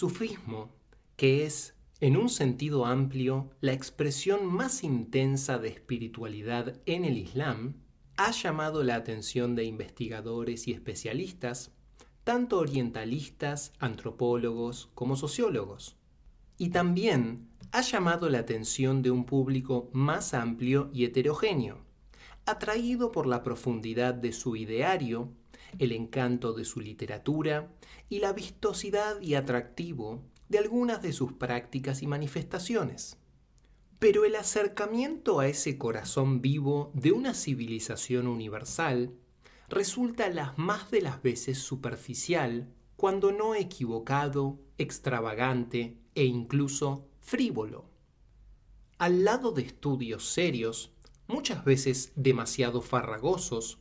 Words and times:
sufismo, 0.00 0.70
que 1.16 1.44
es, 1.44 1.74
en 2.00 2.16
un 2.16 2.30
sentido 2.30 2.86
amplio, 2.86 3.50
la 3.60 3.74
expresión 3.74 4.46
más 4.46 4.82
intensa 4.82 5.58
de 5.58 5.68
espiritualidad 5.68 6.80
en 6.86 7.04
el 7.04 7.18
Islam, 7.18 7.74
ha 8.16 8.30
llamado 8.30 8.82
la 8.82 8.94
atención 8.94 9.54
de 9.54 9.64
investigadores 9.64 10.68
y 10.68 10.72
especialistas, 10.72 11.72
tanto 12.24 12.60
orientalistas, 12.60 13.74
antropólogos 13.78 14.88
como 14.94 15.16
sociólogos. 15.16 15.98
Y 16.56 16.70
también 16.70 17.50
ha 17.70 17.82
llamado 17.82 18.30
la 18.30 18.38
atención 18.38 19.02
de 19.02 19.10
un 19.10 19.26
público 19.26 19.90
más 19.92 20.32
amplio 20.32 20.88
y 20.94 21.04
heterogéneo, 21.04 21.76
atraído 22.46 23.12
por 23.12 23.26
la 23.26 23.42
profundidad 23.42 24.14
de 24.14 24.32
su 24.32 24.56
ideario, 24.56 25.30
el 25.78 25.92
encanto 25.92 26.52
de 26.52 26.64
su 26.64 26.80
literatura 26.80 27.72
y 28.08 28.18
la 28.20 28.32
vistosidad 28.32 29.20
y 29.20 29.34
atractivo 29.34 30.22
de 30.48 30.58
algunas 30.58 31.00
de 31.02 31.12
sus 31.12 31.32
prácticas 31.32 32.02
y 32.02 32.06
manifestaciones. 32.06 33.18
Pero 33.98 34.24
el 34.24 34.34
acercamiento 34.36 35.40
a 35.40 35.46
ese 35.46 35.78
corazón 35.78 36.40
vivo 36.40 36.90
de 36.94 37.12
una 37.12 37.34
civilización 37.34 38.26
universal 38.26 39.14
resulta 39.68 40.28
las 40.28 40.58
más 40.58 40.90
de 40.90 41.02
las 41.02 41.22
veces 41.22 41.58
superficial, 41.58 42.72
cuando 42.96 43.30
no 43.30 43.54
equivocado, 43.54 44.58
extravagante 44.78 45.96
e 46.14 46.24
incluso 46.24 47.08
frívolo. 47.20 47.88
Al 48.98 49.24
lado 49.24 49.52
de 49.52 49.62
estudios 49.62 50.26
serios, 50.26 50.92
muchas 51.28 51.64
veces 51.64 52.12
demasiado 52.16 52.82
farragosos, 52.82 53.78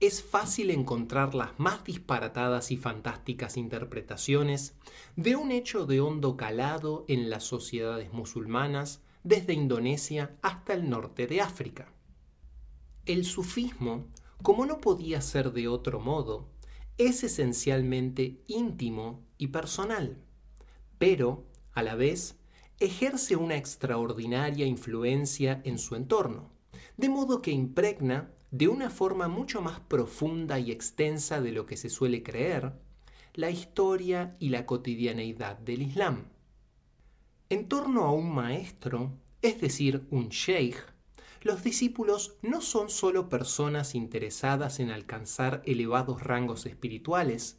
es 0.00 0.22
fácil 0.22 0.70
encontrar 0.70 1.34
las 1.34 1.58
más 1.58 1.82
disparatadas 1.84 2.70
y 2.70 2.76
fantásticas 2.76 3.56
interpretaciones 3.56 4.76
de 5.16 5.34
un 5.34 5.50
hecho 5.50 5.86
de 5.86 6.00
hondo 6.00 6.36
calado 6.36 7.04
en 7.08 7.30
las 7.30 7.42
sociedades 7.44 8.12
musulmanas 8.12 9.02
desde 9.24 9.54
Indonesia 9.54 10.36
hasta 10.40 10.74
el 10.74 10.88
norte 10.88 11.26
de 11.26 11.40
África. 11.40 11.92
El 13.06 13.24
sufismo, 13.24 14.06
como 14.42 14.66
no 14.66 14.80
podía 14.80 15.20
ser 15.20 15.52
de 15.52 15.66
otro 15.66 15.98
modo, 15.98 16.48
es 16.96 17.24
esencialmente 17.24 18.40
íntimo 18.46 19.24
y 19.36 19.48
personal, 19.48 20.18
pero, 20.98 21.44
a 21.72 21.82
la 21.82 21.96
vez, 21.96 22.36
ejerce 22.78 23.34
una 23.34 23.56
extraordinaria 23.56 24.66
influencia 24.66 25.60
en 25.64 25.78
su 25.78 25.96
entorno, 25.96 26.50
de 26.96 27.08
modo 27.08 27.42
que 27.42 27.50
impregna, 27.50 28.32
de 28.50 28.68
una 28.68 28.90
forma 28.90 29.28
mucho 29.28 29.60
más 29.60 29.80
profunda 29.80 30.58
y 30.58 30.70
extensa 30.70 31.40
de 31.40 31.52
lo 31.52 31.66
que 31.66 31.76
se 31.76 31.90
suele 31.90 32.22
creer, 32.22 32.72
la 33.34 33.50
historia 33.50 34.36
y 34.38 34.48
la 34.48 34.66
cotidianeidad 34.66 35.58
del 35.58 35.82
Islam. 35.82 36.24
En 37.50 37.68
torno 37.68 38.04
a 38.04 38.12
un 38.12 38.34
maestro, 38.34 39.12
es 39.42 39.60
decir, 39.60 40.06
un 40.10 40.28
sheikh, 40.28 40.76
los 41.42 41.62
discípulos 41.62 42.36
no 42.42 42.60
son 42.60 42.90
solo 42.90 43.28
personas 43.28 43.94
interesadas 43.94 44.80
en 44.80 44.90
alcanzar 44.90 45.62
elevados 45.64 46.22
rangos 46.22 46.66
espirituales, 46.66 47.58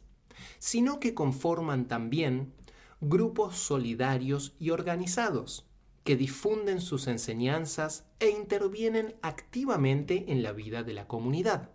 sino 0.58 1.00
que 1.00 1.14
conforman 1.14 1.88
también 1.88 2.52
grupos 3.00 3.56
solidarios 3.56 4.54
y 4.58 4.70
organizados, 4.70 5.69
que 6.04 6.16
difunden 6.16 6.80
sus 6.80 7.06
enseñanzas 7.06 8.06
e 8.18 8.30
intervienen 8.30 9.14
activamente 9.22 10.32
en 10.32 10.42
la 10.42 10.52
vida 10.52 10.82
de 10.82 10.94
la 10.94 11.06
comunidad. 11.06 11.70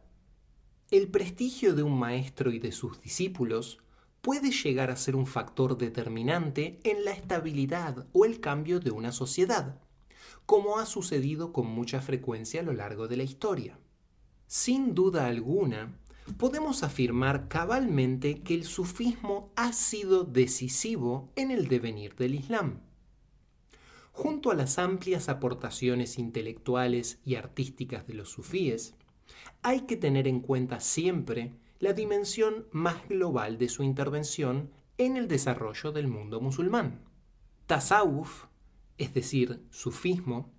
El 0.91 1.09
prestigio 1.09 1.73
de 1.75 1.83
un 1.83 1.97
maestro 1.97 2.51
y 2.51 2.59
de 2.59 2.71
sus 2.71 3.01
discípulos 3.01 3.79
puede 4.21 4.51
llegar 4.51 4.89
a 4.89 4.95
ser 4.95 5.15
un 5.15 5.27
factor 5.27 5.77
determinante 5.77 6.79
en 6.83 7.05
la 7.05 7.11
estabilidad 7.11 8.07
o 8.11 8.25
el 8.25 8.39
cambio 8.39 8.79
de 8.79 8.91
una 8.91 9.11
sociedad, 9.11 9.79
como 10.45 10.79
ha 10.79 10.85
sucedido 10.85 11.53
con 11.53 11.67
mucha 11.67 12.01
frecuencia 12.01 12.61
a 12.61 12.63
lo 12.63 12.73
largo 12.73 13.07
de 13.07 13.17
la 13.17 13.23
historia. 13.23 13.79
Sin 14.47 14.95
duda 14.95 15.27
alguna, 15.27 15.99
podemos 16.37 16.83
afirmar 16.83 17.47
cabalmente 17.47 18.41
que 18.41 18.55
el 18.55 18.63
sufismo 18.63 19.51
ha 19.55 19.73
sido 19.73 20.23
decisivo 20.23 21.31
en 21.35 21.51
el 21.51 21.67
devenir 21.67 22.15
del 22.15 22.35
Islam. 22.35 22.81
Junto 24.15 24.49
a 24.49 24.55
las 24.55 24.79
amplias 24.79 25.27
aportaciones 25.27 26.17
intelectuales 26.17 27.19
y 27.25 27.35
artísticas 27.35 28.07
de 28.07 28.13
los 28.13 28.29
sufíes, 28.29 28.95
hay 29.61 29.81
que 29.81 29.97
tener 29.97 30.25
en 30.29 30.39
cuenta 30.39 30.79
siempre 30.79 31.51
la 31.79 31.91
dimensión 31.91 32.65
más 32.71 33.09
global 33.09 33.57
de 33.57 33.67
su 33.67 33.83
intervención 33.83 34.71
en 34.97 35.17
el 35.17 35.27
desarrollo 35.27 35.91
del 35.91 36.07
mundo 36.07 36.39
musulmán. 36.39 37.01
Tasawuf, 37.67 38.45
es 38.97 39.13
decir, 39.13 39.61
sufismo, 39.69 40.49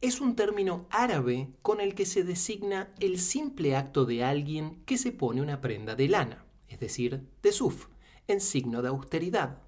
es 0.00 0.20
un 0.20 0.36
término 0.36 0.86
árabe 0.88 1.48
con 1.62 1.80
el 1.80 1.96
que 1.96 2.06
se 2.06 2.22
designa 2.22 2.94
el 3.00 3.18
simple 3.18 3.74
acto 3.74 4.04
de 4.04 4.22
alguien 4.22 4.84
que 4.86 4.96
se 4.96 5.10
pone 5.10 5.42
una 5.42 5.60
prenda 5.60 5.96
de 5.96 6.06
lana, 6.06 6.44
es 6.68 6.78
decir, 6.78 7.26
de 7.42 7.50
suf, 7.50 7.88
en 8.28 8.40
signo 8.40 8.82
de 8.82 8.88
austeridad. 8.88 9.58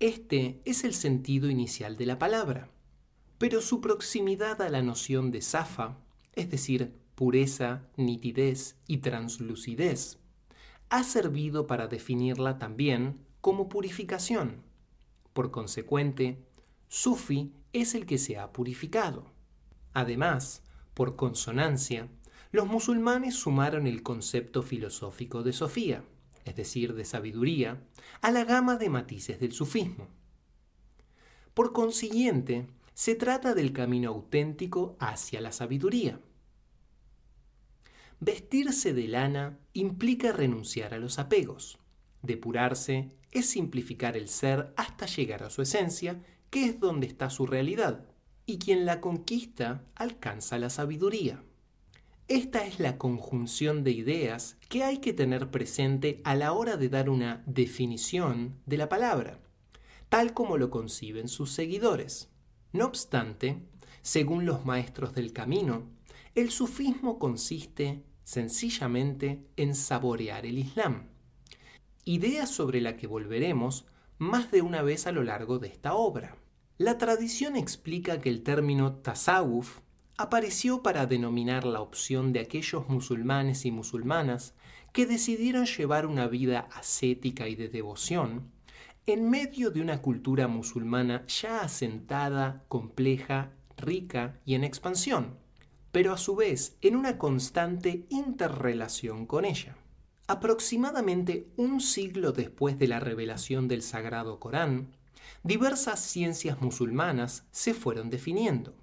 Este 0.00 0.62
es 0.64 0.84
el 0.84 0.94
sentido 0.94 1.50
inicial 1.50 1.98
de 1.98 2.06
la 2.06 2.18
palabra, 2.18 2.70
pero 3.36 3.60
su 3.60 3.82
proximidad 3.82 4.62
a 4.62 4.70
la 4.70 4.80
noción 4.80 5.30
de 5.30 5.42
safa, 5.42 5.98
es 6.32 6.48
decir, 6.48 6.94
pureza, 7.14 7.82
nitidez 7.98 8.78
y 8.86 8.98
translucidez, 8.98 10.18
ha 10.88 11.04
servido 11.04 11.66
para 11.66 11.86
definirla 11.86 12.58
también 12.58 13.20
como 13.42 13.68
purificación. 13.68 14.62
Por 15.34 15.50
consecuente, 15.50 16.46
Sufi 16.88 17.52
es 17.74 17.94
el 17.94 18.06
que 18.06 18.16
se 18.16 18.38
ha 18.38 18.54
purificado. 18.54 19.26
Además, 19.92 20.62
por 20.94 21.14
consonancia, 21.14 22.08
los 22.52 22.66
musulmanes 22.66 23.34
sumaron 23.34 23.86
el 23.86 24.02
concepto 24.02 24.62
filosófico 24.62 25.42
de 25.42 25.52
Sofía, 25.52 26.04
es 26.44 26.56
decir, 26.56 26.94
de 26.94 27.04
sabiduría, 27.04 27.82
a 28.20 28.30
la 28.30 28.44
gama 28.44 28.76
de 28.76 28.88
matices 28.88 29.40
del 29.40 29.52
sufismo. 29.52 30.08
Por 31.54 31.72
consiguiente, 31.72 32.66
se 32.94 33.14
trata 33.14 33.54
del 33.54 33.72
camino 33.72 34.10
auténtico 34.10 34.96
hacia 35.00 35.40
la 35.40 35.52
sabiduría. 35.52 36.20
Vestirse 38.20 38.92
de 38.92 39.08
lana 39.08 39.58
implica 39.72 40.32
renunciar 40.32 40.92
a 40.92 40.98
los 40.98 41.18
apegos. 41.18 41.78
Depurarse 42.22 43.16
es 43.30 43.48
simplificar 43.48 44.16
el 44.16 44.28
ser 44.28 44.74
hasta 44.76 45.06
llegar 45.06 45.42
a 45.42 45.50
su 45.50 45.62
esencia, 45.62 46.22
que 46.50 46.66
es 46.66 46.80
donde 46.80 47.06
está 47.06 47.30
su 47.30 47.46
realidad, 47.46 48.06
y 48.44 48.58
quien 48.58 48.84
la 48.84 49.00
conquista 49.00 49.86
alcanza 49.94 50.58
la 50.58 50.68
sabiduría. 50.68 51.42
Esta 52.30 52.64
es 52.64 52.78
la 52.78 52.96
conjunción 52.96 53.82
de 53.82 53.90
ideas 53.90 54.56
que 54.68 54.84
hay 54.84 54.98
que 54.98 55.12
tener 55.12 55.50
presente 55.50 56.20
a 56.22 56.36
la 56.36 56.52
hora 56.52 56.76
de 56.76 56.88
dar 56.88 57.10
una 57.10 57.42
definición 57.44 58.54
de 58.66 58.76
la 58.76 58.88
palabra, 58.88 59.40
tal 60.08 60.32
como 60.32 60.56
lo 60.56 60.70
conciben 60.70 61.26
sus 61.26 61.50
seguidores. 61.50 62.30
No 62.72 62.86
obstante, 62.86 63.64
según 64.02 64.46
los 64.46 64.64
maestros 64.64 65.12
del 65.12 65.32
camino, 65.32 65.90
el 66.36 66.52
sufismo 66.52 67.18
consiste 67.18 68.04
sencillamente 68.22 69.44
en 69.56 69.74
saborear 69.74 70.46
el 70.46 70.60
Islam, 70.60 71.08
idea 72.04 72.46
sobre 72.46 72.80
la 72.80 72.96
que 72.96 73.08
volveremos 73.08 73.86
más 74.18 74.52
de 74.52 74.62
una 74.62 74.82
vez 74.82 75.08
a 75.08 75.12
lo 75.12 75.24
largo 75.24 75.58
de 75.58 75.66
esta 75.66 75.94
obra. 75.94 76.36
La 76.78 76.96
tradición 76.96 77.56
explica 77.56 78.20
que 78.20 78.28
el 78.28 78.44
término 78.44 78.92
tasawuf 78.98 79.80
apareció 80.20 80.82
para 80.82 81.06
denominar 81.06 81.64
la 81.64 81.80
opción 81.80 82.32
de 82.32 82.40
aquellos 82.40 82.88
musulmanes 82.88 83.64
y 83.64 83.70
musulmanas 83.70 84.54
que 84.92 85.06
decidieron 85.06 85.66
llevar 85.66 86.06
una 86.06 86.26
vida 86.26 86.68
ascética 86.72 87.48
y 87.48 87.54
de 87.54 87.68
devoción 87.68 88.50
en 89.06 89.30
medio 89.30 89.70
de 89.70 89.80
una 89.80 90.02
cultura 90.02 90.46
musulmana 90.48 91.26
ya 91.26 91.62
asentada, 91.62 92.64
compleja, 92.68 93.52
rica 93.76 94.40
y 94.44 94.54
en 94.54 94.64
expansión 94.64 95.38
pero 95.92 96.12
a 96.12 96.18
su 96.18 96.36
vez 96.36 96.76
en 96.80 96.96
una 96.96 97.18
constante 97.18 98.06
interrelación 98.10 99.26
con 99.26 99.44
ella. 99.44 99.76
Aproximadamente 100.26 101.48
un 101.56 101.80
siglo 101.80 102.32
después 102.32 102.78
de 102.78 102.86
la 102.86 103.00
revelación 103.00 103.66
del 103.66 103.82
Sagrado 103.82 104.38
Corán, 104.38 104.94
diversas 105.42 106.00
ciencias 106.00 106.60
musulmanas 106.60 107.46
se 107.50 107.74
fueron 107.74 108.10
definiendo, 108.10 108.74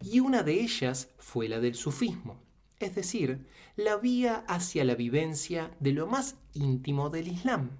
y 0.00 0.20
una 0.20 0.42
de 0.42 0.60
ellas 0.60 1.10
fue 1.18 1.48
la 1.48 1.60
del 1.60 1.74
sufismo, 1.74 2.42
es 2.78 2.94
decir, 2.94 3.46
la 3.76 3.96
vía 3.96 4.44
hacia 4.48 4.84
la 4.84 4.94
vivencia 4.94 5.74
de 5.80 5.92
lo 5.92 6.06
más 6.06 6.36
íntimo 6.54 7.10
del 7.10 7.28
Islam. 7.28 7.70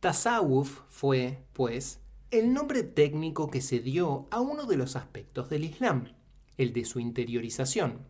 Tasawuf 0.00 0.80
fue, 0.88 1.44
pues, 1.52 2.00
el 2.30 2.52
nombre 2.52 2.82
técnico 2.82 3.50
que 3.50 3.60
se 3.60 3.80
dio 3.80 4.26
a 4.30 4.40
uno 4.40 4.66
de 4.66 4.76
los 4.76 4.96
aspectos 4.96 5.48
del 5.50 5.64
Islam, 5.64 6.12
el 6.56 6.72
de 6.72 6.84
su 6.84 7.00
interiorización, 7.00 8.06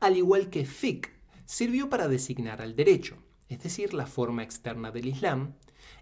al 0.00 0.16
igual 0.16 0.50
que 0.50 0.64
fiqh 0.64 1.10
sirvió 1.44 1.90
para 1.90 2.08
designar 2.08 2.62
al 2.62 2.74
derecho, 2.74 3.16
es 3.48 3.62
decir, 3.62 3.92
la 3.94 4.06
forma 4.06 4.42
externa 4.42 4.90
del 4.90 5.06
Islam, 5.06 5.54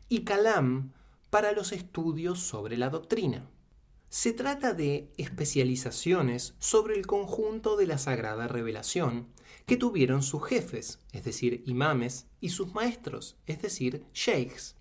y 0.08 0.20
kalam 0.24 0.92
para 1.30 1.52
los 1.52 1.72
estudios 1.72 2.40
sobre 2.40 2.76
la 2.76 2.90
doctrina. 2.90 3.48
Se 4.10 4.32
trata 4.32 4.72
de 4.72 5.12
especializaciones 5.18 6.54
sobre 6.58 6.94
el 6.94 7.06
conjunto 7.06 7.76
de 7.76 7.86
la 7.86 7.98
sagrada 7.98 8.48
revelación 8.48 9.28
que 9.66 9.76
tuvieron 9.76 10.22
sus 10.22 10.46
jefes, 10.46 11.00
es 11.12 11.24
decir, 11.24 11.62
imames, 11.66 12.26
y 12.40 12.48
sus 12.48 12.72
maestros, 12.72 13.36
es 13.46 13.60
decir, 13.60 14.06
sheikhs. 14.14 14.76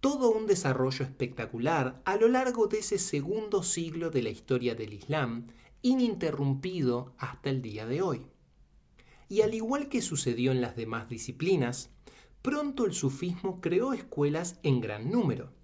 Todo 0.00 0.30
un 0.30 0.46
desarrollo 0.46 1.02
espectacular 1.02 2.02
a 2.04 2.16
lo 2.16 2.28
largo 2.28 2.66
de 2.66 2.80
ese 2.80 2.98
segundo 2.98 3.62
siglo 3.62 4.10
de 4.10 4.22
la 4.22 4.28
historia 4.28 4.74
del 4.74 4.92
Islam, 4.92 5.46
ininterrumpido 5.80 7.14
hasta 7.16 7.48
el 7.48 7.62
día 7.62 7.86
de 7.86 8.02
hoy. 8.02 8.26
Y 9.30 9.40
al 9.40 9.54
igual 9.54 9.88
que 9.88 10.02
sucedió 10.02 10.52
en 10.52 10.60
las 10.60 10.76
demás 10.76 11.08
disciplinas, 11.08 11.88
pronto 12.42 12.84
el 12.84 12.92
sufismo 12.92 13.62
creó 13.62 13.94
escuelas 13.94 14.60
en 14.62 14.82
gran 14.82 15.10
número, 15.10 15.55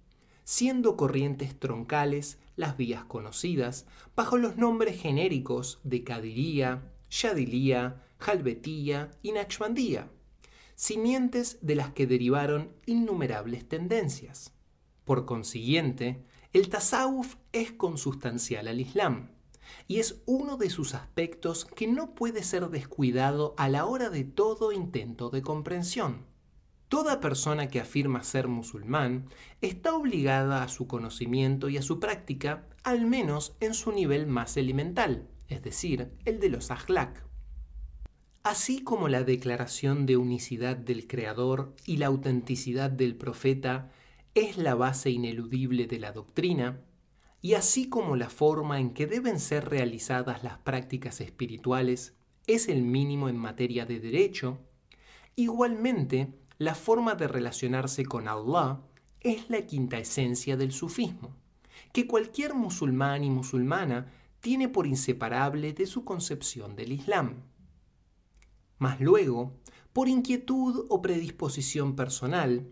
siendo 0.43 0.97
corrientes 0.97 1.57
troncales 1.57 2.39
las 2.55 2.77
vías 2.77 3.05
conocidas 3.05 3.85
bajo 4.15 4.37
los 4.37 4.57
nombres 4.57 5.01
genéricos 5.01 5.79
de 5.83 6.03
Cadiría, 6.03 6.91
Yadilía, 7.09 8.03
Jalbetía 8.19 9.11
y 9.21 9.31
Naqshbandía, 9.31 10.09
simientes 10.75 11.59
de 11.61 11.75
las 11.75 11.91
que 11.91 12.07
derivaron 12.07 12.71
innumerables 12.85 13.67
tendencias. 13.67 14.53
Por 15.05 15.25
consiguiente, 15.25 16.23
el 16.53 16.69
tasawuf 16.69 17.35
es 17.51 17.71
consustancial 17.71 18.67
al 18.67 18.79
Islam 18.79 19.31
y 19.87 19.99
es 19.99 20.21
uno 20.25 20.57
de 20.57 20.69
sus 20.69 20.93
aspectos 20.93 21.65
que 21.65 21.87
no 21.87 22.15
puede 22.15 22.43
ser 22.43 22.69
descuidado 22.69 23.53
a 23.57 23.69
la 23.69 23.85
hora 23.85 24.09
de 24.09 24.23
todo 24.23 24.71
intento 24.71 25.29
de 25.29 25.41
comprensión. 25.41 26.25
Toda 26.93 27.19
persona 27.19 27.69
que 27.69 27.79
afirma 27.79 28.21
ser 28.21 28.47
musulmán 28.47 29.25
está 29.61 29.95
obligada 29.95 30.61
a 30.61 30.67
su 30.67 30.85
conocimiento 30.85 31.67
y 31.67 31.77
a 31.77 31.81
su 31.81 31.99
práctica, 31.99 32.67
al 32.83 33.07
menos 33.07 33.55
en 33.61 33.73
su 33.73 33.91
nivel 33.91 34.27
más 34.27 34.57
elemental, 34.57 35.27
es 35.47 35.63
decir, 35.63 36.11
el 36.23 36.39
de 36.39 36.49
los 36.49 36.69
ahlak. 36.69 37.25
Así 38.43 38.83
como 38.83 39.07
la 39.07 39.23
declaración 39.23 40.05
de 40.05 40.17
unicidad 40.17 40.77
del 40.77 41.07
Creador 41.07 41.73
y 41.83 41.97
la 41.97 42.05
autenticidad 42.05 42.91
del 42.91 43.15
profeta 43.15 43.89
es 44.35 44.59
la 44.59 44.75
base 44.75 45.09
ineludible 45.09 45.87
de 45.87 45.97
la 45.97 46.11
doctrina, 46.11 46.79
y 47.41 47.55
así 47.55 47.89
como 47.89 48.15
la 48.15 48.29
forma 48.29 48.79
en 48.79 48.93
que 48.93 49.07
deben 49.07 49.39
ser 49.39 49.67
realizadas 49.67 50.43
las 50.43 50.59
prácticas 50.59 51.21
espirituales 51.21 52.13
es 52.45 52.67
el 52.67 52.83
mínimo 52.83 53.29
en 53.29 53.37
materia 53.37 53.87
de 53.87 53.99
derecho, 53.99 54.59
igualmente 55.35 56.35
la 56.63 56.75
forma 56.75 57.15
de 57.15 57.27
relacionarse 57.27 58.05
con 58.05 58.29
Allah 58.29 58.79
es 59.19 59.49
la 59.49 59.65
quinta 59.65 59.97
esencia 59.97 60.55
del 60.55 60.71
sufismo, 60.71 61.35
que 61.91 62.07
cualquier 62.07 62.53
musulmán 62.53 63.25
y 63.25 63.29
musulmana 63.29 64.13
tiene 64.39 64.69
por 64.69 64.87
inseparable 64.87 65.73
de 65.73 65.85
su 65.85 66.05
concepción 66.05 66.77
del 66.77 66.93
Islam. 66.93 67.43
Mas 68.77 69.01
luego, 69.01 69.59
por 69.91 70.07
inquietud 70.07 70.85
o 70.89 71.01
predisposición 71.01 71.97
personal, 71.97 72.69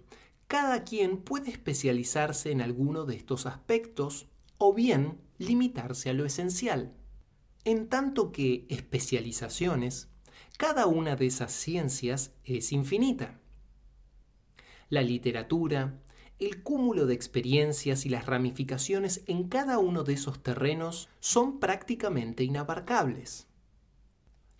cada 0.47 0.85
quien 0.85 1.17
puede 1.17 1.51
especializarse 1.51 2.51
en 2.51 2.61
alguno 2.61 3.05
de 3.05 3.15
estos 3.15 3.45
aspectos 3.45 4.29
o 4.57 4.73
bien 4.73 5.19
limitarse 5.37 6.09
a 6.09 6.13
lo 6.13 6.25
esencial. 6.25 6.93
En 7.65 7.89
tanto 7.89 8.31
que 8.31 8.65
especializaciones, 8.69 10.09
cada 10.57 10.87
una 10.87 11.17
de 11.17 11.27
esas 11.27 11.51
ciencias 11.51 12.33
es 12.45 12.71
infinita 12.71 13.40
la 14.91 15.01
literatura, 15.01 15.97
el 16.37 16.61
cúmulo 16.63 17.05
de 17.05 17.13
experiencias 17.13 18.05
y 18.05 18.09
las 18.09 18.25
ramificaciones 18.25 19.23
en 19.25 19.47
cada 19.47 19.79
uno 19.79 20.03
de 20.03 20.13
esos 20.13 20.43
terrenos 20.43 21.07
son 21.21 21.59
prácticamente 21.59 22.43
inabarcables. 22.43 23.47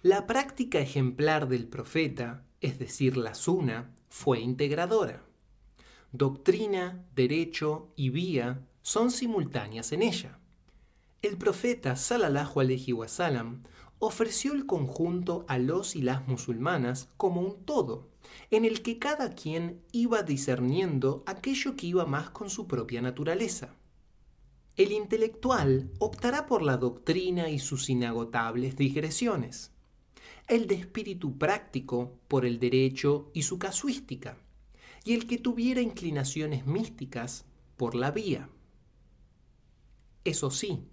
La 0.01 0.25
práctica 0.27 0.79
ejemplar 0.79 1.49
del 1.49 1.67
profeta, 1.67 2.45
es 2.61 2.79
decir, 2.79 3.17
la 3.17 3.35
suna, 3.35 3.93
fue 4.07 4.39
integradora. 4.39 5.21
Doctrina, 6.13 7.05
derecho 7.13 7.91
y 7.97 8.09
vía 8.09 8.65
son 8.81 9.11
simultáneas 9.11 9.91
en 9.91 10.01
ella. 10.01 10.39
El 11.21 11.37
profeta 11.37 11.97
Salallahu 11.97 12.61
alaihi 12.61 12.93
wasallam 12.93 13.63
ofreció 13.99 14.53
el 14.53 14.65
conjunto 14.65 15.45
a 15.49 15.57
los 15.57 15.95
y 15.95 16.01
las 16.01 16.25
musulmanas 16.25 17.09
como 17.17 17.41
un 17.41 17.65
todo, 17.65 18.10
en 18.49 18.65
el 18.65 18.81
que 18.81 18.99
cada 18.99 19.29
quien 19.29 19.81
iba 19.91 20.23
discerniendo 20.23 21.23
aquello 21.25 21.75
que 21.75 21.87
iba 21.87 22.05
más 22.05 22.29
con 22.29 22.49
su 22.49 22.67
propia 22.67 23.01
naturaleza. 23.01 23.75
El 24.75 24.91
intelectual 24.91 25.91
optará 25.99 26.45
por 26.45 26.61
la 26.61 26.77
doctrina 26.77 27.49
y 27.49 27.59
sus 27.59 27.89
inagotables 27.89 28.75
digresiones, 28.75 29.71
el 30.47 30.67
de 30.67 30.75
espíritu 30.75 31.37
práctico 31.37 32.19
por 32.27 32.45
el 32.45 32.59
derecho 32.59 33.31
y 33.33 33.43
su 33.43 33.59
casuística, 33.59 34.37
y 35.03 35.13
el 35.13 35.27
que 35.27 35.37
tuviera 35.37 35.81
inclinaciones 35.81 36.65
místicas 36.65 37.45
por 37.77 37.95
la 37.95 38.11
vía. 38.11 38.49
Eso 40.23 40.51
sí, 40.51 40.83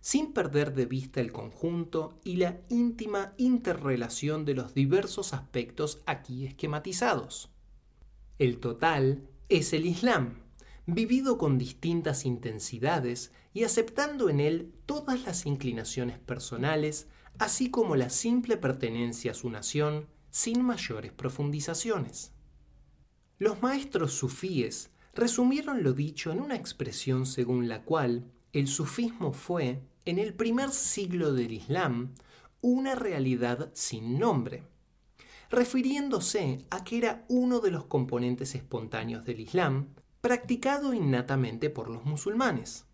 sin 0.00 0.32
perder 0.32 0.74
de 0.74 0.86
vista 0.86 1.20
el 1.20 1.30
conjunto 1.30 2.18
y 2.24 2.36
la 2.36 2.60
íntima 2.68 3.34
interrelación 3.36 4.44
de 4.44 4.54
los 4.54 4.74
diversos 4.74 5.34
aspectos 5.34 6.00
aquí 6.06 6.46
esquematizados. 6.46 7.50
El 8.38 8.58
total 8.58 9.28
es 9.48 9.72
el 9.72 9.84
Islam, 9.84 10.38
vivido 10.86 11.36
con 11.36 11.58
distintas 11.58 12.24
intensidades 12.24 13.32
y 13.52 13.64
aceptando 13.64 14.28
en 14.28 14.40
él 14.40 14.72
todas 14.86 15.22
las 15.24 15.44
inclinaciones 15.44 16.18
personales, 16.18 17.08
así 17.38 17.70
como 17.70 17.96
la 17.96 18.10
simple 18.10 18.56
pertenencia 18.56 19.32
a 19.32 19.34
su 19.34 19.50
nación, 19.50 20.06
sin 20.30 20.62
mayores 20.62 21.12
profundizaciones. 21.12 22.32
Los 23.38 23.62
maestros 23.62 24.12
sufíes 24.12 24.90
resumieron 25.14 25.82
lo 25.82 25.92
dicho 25.92 26.30
en 26.30 26.40
una 26.40 26.56
expresión 26.56 27.26
según 27.26 27.68
la 27.68 27.82
cual 27.84 28.30
el 28.52 28.68
sufismo 28.68 29.32
fue, 29.32 29.82
en 30.04 30.18
el 30.18 30.34
primer 30.34 30.70
siglo 30.70 31.32
del 31.32 31.52
Islam, 31.52 32.14
una 32.60 32.94
realidad 32.94 33.70
sin 33.74 34.18
nombre, 34.18 34.64
refiriéndose 35.50 36.64
a 36.70 36.84
que 36.84 36.98
era 36.98 37.24
uno 37.28 37.60
de 37.60 37.70
los 37.70 37.84
componentes 37.84 38.54
espontáneos 38.54 39.24
del 39.24 39.40
Islam, 39.40 39.88
practicado 40.20 40.94
innatamente 40.94 41.70
por 41.70 41.88
los 41.88 42.04
musulmanes. 42.04 42.86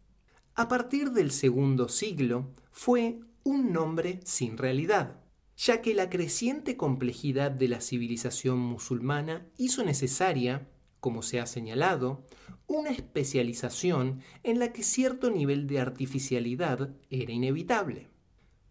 A 0.55 0.69
partir 0.69 1.11
del 1.11 1.33
segundo 1.33 1.89
siglo 1.89 2.53
fue 2.71 3.21
un 3.45 3.73
nombre 3.73 4.21
sin 4.25 4.57
realidad, 4.57 5.21
ya 5.57 5.83
que 5.83 5.95
la 5.95 6.11
creciente 6.11 6.77
complejidad 6.77 7.51
de 7.51 7.69
la 7.69 7.81
civilización 7.81 8.59
musulmana 8.59 9.47
hizo 9.57 9.85
necesaria, 9.85 10.69
como 11.01 11.23
se 11.23 11.41
ha 11.41 11.47
señalado, 11.47 12.27
una 12.67 12.91
especialización 12.91 14.23
en 14.43 14.59
la 14.59 14.73
que 14.73 14.83
cierto 14.83 15.31
nivel 15.31 15.67
de 15.67 15.81
artificialidad 15.81 16.91
era 17.11 17.33
inevitable. 17.33 18.09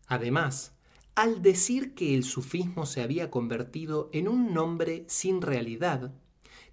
Además, 0.07 0.75
al 1.15 1.41
decir 1.41 1.93
que 1.95 2.13
el 2.13 2.23
sufismo 2.23 2.85
se 2.85 3.01
había 3.01 3.31
convertido 3.31 4.09
en 4.11 4.27
un 4.27 4.53
nombre 4.53 5.05
sin 5.07 5.41
realidad, 5.41 6.13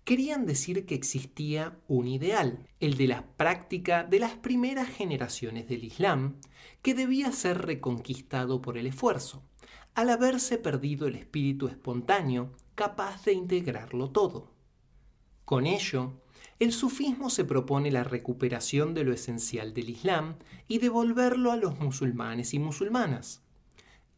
querían 0.05 0.47
decir 0.47 0.85
que 0.85 0.97
existía 0.97 1.79
un 1.87 2.09
ideal, 2.09 2.67
el 2.81 2.97
de 2.97 3.07
la 3.07 3.26
práctica 3.37 4.02
de 4.02 4.19
las 4.19 4.35
primeras 4.35 4.88
generaciones 4.88 5.69
del 5.69 5.85
Islam, 5.85 6.41
que 6.83 6.95
debía 6.95 7.31
ser 7.31 7.59
reconquistado 7.64 8.61
por 8.61 8.76
el 8.79 8.88
esfuerzo, 8.88 9.45
al 9.95 10.11
haberse 10.11 10.59
perdido 10.59 11.07
el 11.07 11.14
espíritu 11.14 11.69
espontáneo 11.69 12.50
capaz 12.75 13.25
de 13.25 13.35
integrarlo 13.35 14.11
todo. 14.11 14.50
Con 15.45 15.67
ello, 15.67 16.22
el 16.62 16.71
sufismo 16.71 17.28
se 17.28 17.45
propone 17.45 17.90
la 17.90 18.04
recuperación 18.04 18.95
de 18.95 19.02
lo 19.02 19.12
esencial 19.12 19.75
del 19.75 19.90
Islam 19.90 20.37
y 20.69 20.78
devolverlo 20.78 21.50
a 21.50 21.57
los 21.57 21.81
musulmanes 21.81 22.54
y 22.54 22.61
musulmanas. 22.61 23.42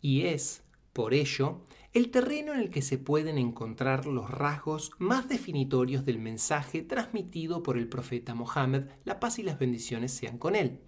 Y 0.02 0.26
es, 0.26 0.62
por 0.92 1.14
ello, 1.14 1.62
el 1.94 2.10
terreno 2.10 2.52
en 2.52 2.60
el 2.60 2.68
que 2.68 2.82
se 2.82 2.98
pueden 2.98 3.38
encontrar 3.38 4.04
los 4.04 4.30
rasgos 4.30 4.90
más 4.98 5.26
definitorios 5.26 6.04
del 6.04 6.18
mensaje 6.18 6.82
transmitido 6.82 7.62
por 7.62 7.78
el 7.78 7.88
profeta 7.88 8.34
Mohammed, 8.34 8.90
la 9.04 9.20
paz 9.20 9.38
y 9.38 9.42
las 9.42 9.58
bendiciones 9.58 10.12
sean 10.12 10.36
con 10.36 10.54
él. 10.54 10.82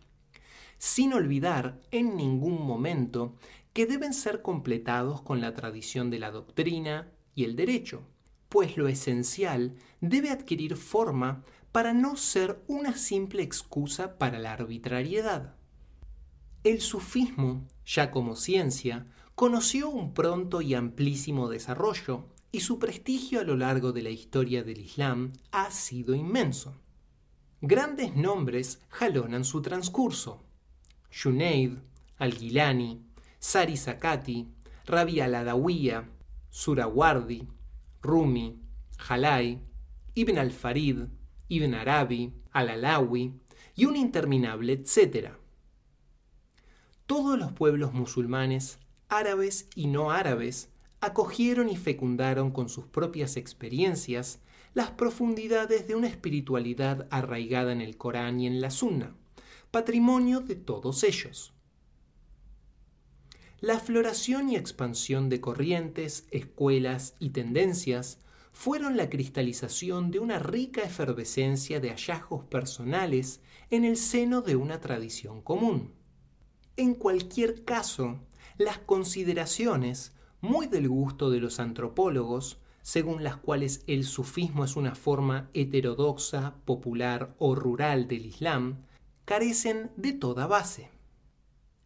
Sin 0.77 1.15
olvidar 1.15 1.81
en 1.91 2.19
ningún 2.19 2.67
momento 2.67 3.35
que 3.73 3.87
deben 3.87 4.13
ser 4.13 4.43
completados 4.43 5.23
con 5.23 5.41
la 5.41 5.55
tradición 5.55 6.11
de 6.11 6.19
la 6.19 6.31
doctrina 6.31 7.11
y 7.35 7.45
el 7.45 7.57
derecho 7.57 8.07
pues 8.57 8.79
lo 8.79 8.89
esencial 8.89 9.75
debe 10.01 10.31
adquirir 10.31 10.79
forma 10.79 11.45
para 11.73 11.93
no 11.93 12.17
ser 12.17 12.59
una 12.69 12.97
simple 12.97 13.43
excusa 13.43 14.17
para 14.17 14.39
la 14.39 14.55
arbitrariedad. 14.55 15.57
El 16.65 16.81
sufismo, 16.81 17.69
ya 17.85 18.11
como 18.11 18.35
ciencia, 18.35 19.09
conoció 19.35 19.91
un 19.91 20.15
pronto 20.15 20.63
y 20.63 20.73
amplísimo 20.73 21.51
desarrollo 21.51 22.25
y 22.51 22.61
su 22.61 22.79
prestigio 22.79 23.41
a 23.41 23.45
lo 23.45 23.59
largo 23.59 23.93
de 23.93 24.01
la 24.01 24.09
historia 24.09 24.65
del 24.65 24.79
Islam 24.79 25.35
ha 25.51 25.71
sido 25.71 26.15
inmenso. 26.15 26.81
grandes 27.61 28.17
nombres 28.17 28.81
jalonan 28.89 29.45
su 29.45 29.61
transcurso. 29.61 30.43
Junaid, 31.13 31.75
Al-Gilani, 32.17 33.03
Sari 33.39 33.77
Sakati, 33.77 34.49
Rabi 34.87 35.21
al-Adawiya, 35.21 36.09
Surawardi, 36.49 37.47
Rumi, 38.07 38.59
Jalai, 38.99 39.61
Ibn 40.15 40.39
al-Farid, 40.39 41.01
Ibn 41.49 41.75
Arabi, 41.75 42.33
Al-Alawi 42.53 43.35
y 43.75 43.85
un 43.85 43.97
interminable 43.97 44.73
etcétera. 44.73 45.39
Todos 47.07 47.39
los 47.39 47.53
pueblos 47.53 47.93
musulmanes, 47.93 48.79
árabes 49.09 49.69
y 49.75 49.87
no 49.87 50.11
árabes, 50.11 50.71
acogieron 51.01 51.69
y 51.69 51.77
fecundaron 51.77 52.51
con 52.51 52.69
sus 52.69 52.87
propias 52.87 53.37
experiencias 53.37 54.41
las 54.75 54.91
profundidades 54.91 55.87
de 55.89 55.95
una 55.95 56.09
espiritualidad 56.09 57.07
arraigada 57.11 57.73
en 57.73 57.81
el 57.81 57.97
Corán 57.97 58.41
y 58.41 58.47
en 58.47 58.61
la 58.61 58.71
Sunna, 58.71 59.15
patrimonio 59.71 60.41
de 60.41 60.55
todos 60.55 61.03
ellos. 61.05 61.56
La 63.61 63.81
floración 63.81 64.51
y 64.51 64.57
expansión 64.57 65.31
de 65.31 65.41
corrientes, 65.41 66.27
escuelas 66.31 67.15
y 67.19 67.31
tendencias 67.31 68.19
fueron 68.53 68.99
la 68.99 69.09
cristalización 69.09 70.11
de 70.11 70.19
una 70.19 70.39
rica 70.39 70.83
efervescencia 70.83 71.81
de 71.81 71.89
hallazgos 71.89 72.45
personales 72.45 73.41
en 73.71 73.87
el 73.87 73.97
seno 73.97 74.43
de 74.43 74.57
una 74.57 74.81
tradición 74.81 75.41
común. 75.41 75.95
En 76.77 76.95
cualquier 76.95 77.65
caso, 77.65 78.21
las 78.59 78.79
consideraciones, 78.79 80.13
muy 80.43 80.67
del 80.67 80.89
gusto 80.89 81.31
de 81.31 81.41
los 81.41 81.59
antropólogos, 81.59 82.59
según 82.83 83.25
las 83.25 83.37
cuales 83.37 83.85
el 83.87 84.05
sufismo 84.05 84.65
es 84.65 84.77
una 84.77 84.95
forma 84.95 85.49
heterodoxa, 85.55 86.57
popular 86.67 87.35
o 87.39 87.55
rural 87.55 88.07
del 88.07 88.27
Islam, 88.27 88.85
carecen 89.25 89.91
de 89.97 90.13
toda 90.13 90.47
base. 90.47 90.91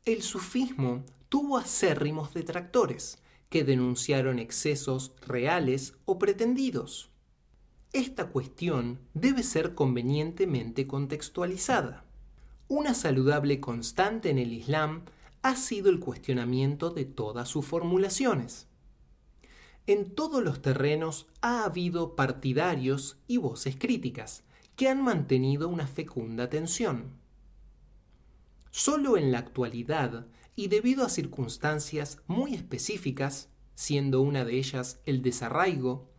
El 0.05 0.23
sufismo 0.23 1.05
tuvo 1.31 1.57
acérrimos 1.57 2.35
detractores, 2.35 3.23
que 3.49 3.65
denunciaron 3.65 4.39
excesos 4.39 5.13
reales 5.27 5.95
o 6.05 6.19
pretendidos. 6.19 7.11
Esta 7.93 8.29
cuestión 8.29 9.01
debe 9.15 9.43
ser 9.43 9.75
convenientemente 9.75 10.87
contextualizada. 10.87 12.05
Una 12.69 12.95
saludable 12.95 13.61
constante 13.61 14.31
en 14.31 14.39
el 14.39 14.53
Islam 14.53 15.05
ha 15.43 15.57
sido 15.57 15.89
el 15.89 16.01
cuestionamiento 16.01 16.91
de 16.91 17.05
todas 17.05 17.49
sus 17.49 17.65
formulaciones. 17.65 18.69
En 19.87 20.15
todos 20.15 20.43
los 20.43 20.63
terrenos 20.63 21.27
ha 21.41 21.65
habido 21.65 22.15
partidarios 22.15 23.19
y 23.27 23.39
voces 23.39 23.77
críticas 23.77 24.45
que 24.77 24.89
han 24.89 25.03
mantenido 25.03 25.69
una 25.69 25.87
fecunda 25.87 26.49
tensión. 26.49 27.13
Solo 28.71 29.17
en 29.17 29.33
la 29.33 29.39
actualidad 29.39 30.27
y 30.61 30.69
debido 30.69 31.07
a 31.07 31.09
circunstancias 31.09 32.19
muy 32.27 32.53
específicas, 32.53 33.49
siendo 33.75 34.21
una 34.21 34.45
de 34.45 34.59
ellas 34.59 35.01
el 35.07 35.23
desarraigo, 35.23 36.11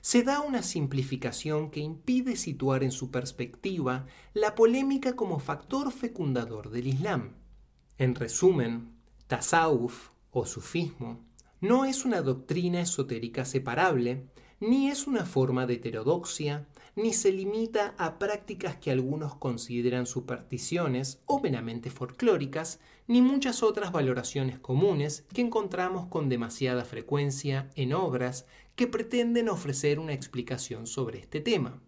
se 0.00 0.22
da 0.22 0.40
una 0.40 0.62
simplificación 0.62 1.70
que 1.70 1.80
impide 1.80 2.36
situar 2.36 2.82
en 2.82 2.92
su 2.92 3.10
perspectiva 3.10 4.06
la 4.32 4.54
polémica 4.54 5.16
como 5.16 5.38
factor 5.38 5.92
fecundador 5.92 6.70
del 6.70 6.86
Islam. 6.86 7.34
En 7.98 8.14
resumen, 8.14 8.94
tasawuf 9.26 10.12
o 10.30 10.46
sufismo 10.46 11.20
no 11.60 11.84
es 11.84 12.06
una 12.06 12.22
doctrina 12.22 12.80
esotérica 12.80 13.44
separable, 13.44 14.30
ni 14.60 14.88
es 14.88 15.06
una 15.06 15.26
forma 15.26 15.66
de 15.66 15.74
heterodoxia, 15.74 16.66
ni 16.96 17.12
se 17.12 17.32
limita 17.32 17.94
a 17.98 18.18
prácticas 18.18 18.76
que 18.76 18.90
algunos 18.90 19.34
consideran 19.34 20.06
supersticiones 20.06 21.20
o 21.26 21.40
meramente 21.40 21.90
folclóricas, 21.90 22.80
ni 23.10 23.22
muchas 23.22 23.64
otras 23.64 23.90
valoraciones 23.90 24.60
comunes 24.60 25.24
que 25.34 25.40
encontramos 25.40 26.06
con 26.06 26.28
demasiada 26.28 26.84
frecuencia 26.84 27.68
en 27.74 27.92
obras 27.92 28.46
que 28.76 28.86
pretenden 28.86 29.48
ofrecer 29.48 29.98
una 29.98 30.12
explicación 30.12 30.86
sobre 30.86 31.18
este 31.18 31.40
tema. 31.40 31.82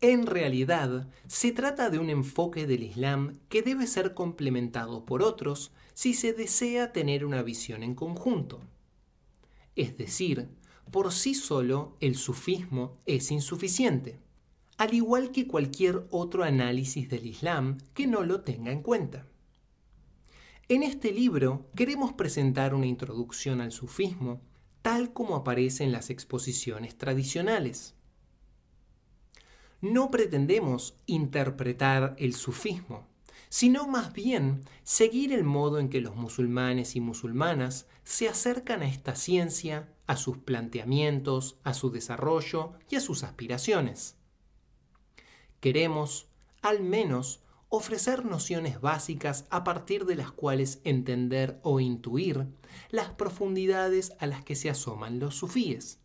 En 0.00 0.26
realidad, 0.26 1.08
se 1.28 1.52
trata 1.52 1.90
de 1.90 2.00
un 2.00 2.10
enfoque 2.10 2.66
del 2.66 2.82
Islam 2.82 3.38
que 3.48 3.62
debe 3.62 3.86
ser 3.86 4.14
complementado 4.14 5.04
por 5.04 5.22
otros 5.22 5.70
si 5.94 6.12
se 6.12 6.32
desea 6.32 6.92
tener 6.92 7.24
una 7.24 7.42
visión 7.42 7.84
en 7.84 7.94
conjunto. 7.94 8.62
Es 9.76 9.96
decir, 9.96 10.48
por 10.90 11.12
sí 11.12 11.36
solo 11.36 11.96
el 12.00 12.16
sufismo 12.16 12.96
es 13.06 13.30
insuficiente, 13.30 14.18
al 14.76 14.92
igual 14.92 15.30
que 15.30 15.46
cualquier 15.46 16.04
otro 16.10 16.42
análisis 16.42 17.08
del 17.08 17.26
Islam 17.26 17.78
que 17.94 18.08
no 18.08 18.24
lo 18.24 18.40
tenga 18.40 18.72
en 18.72 18.82
cuenta. 18.82 19.28
En 20.68 20.82
este 20.82 21.12
libro 21.12 21.70
queremos 21.76 22.12
presentar 22.14 22.74
una 22.74 22.86
introducción 22.86 23.60
al 23.60 23.70
sufismo 23.70 24.40
tal 24.82 25.12
como 25.12 25.36
aparece 25.36 25.84
en 25.84 25.92
las 25.92 26.10
exposiciones 26.10 26.98
tradicionales. 26.98 27.94
No 29.80 30.10
pretendemos 30.10 30.98
interpretar 31.06 32.16
el 32.18 32.34
sufismo, 32.34 33.06
sino 33.48 33.86
más 33.86 34.12
bien 34.12 34.62
seguir 34.82 35.32
el 35.32 35.44
modo 35.44 35.78
en 35.78 35.88
que 35.88 36.00
los 36.00 36.16
musulmanes 36.16 36.96
y 36.96 37.00
musulmanas 37.00 37.86
se 38.02 38.28
acercan 38.28 38.82
a 38.82 38.88
esta 38.88 39.14
ciencia 39.14 39.92
a 40.08 40.16
sus 40.16 40.38
planteamientos, 40.38 41.58
a 41.62 41.74
su 41.74 41.90
desarrollo 41.90 42.72
y 42.90 42.96
a 42.96 43.00
sus 43.00 43.22
aspiraciones. 43.22 44.16
Queremos, 45.60 46.28
al 46.60 46.82
menos, 46.82 47.40
ofrecer 47.68 48.24
nociones 48.24 48.80
básicas 48.80 49.46
a 49.50 49.64
partir 49.64 50.06
de 50.06 50.16
las 50.16 50.30
cuales 50.30 50.80
entender 50.84 51.58
o 51.62 51.80
intuir 51.80 52.46
las 52.90 53.10
profundidades 53.10 54.12
a 54.18 54.26
las 54.26 54.44
que 54.44 54.54
se 54.54 54.70
asoman 54.70 55.18
los 55.18 55.34
sufíes. 55.34 55.98